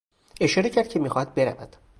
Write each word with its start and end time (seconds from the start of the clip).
اشاره 0.41 0.69
کرد 0.69 0.87
که 0.87 0.99
میخواهد 0.99 1.35
برود. 1.35 1.75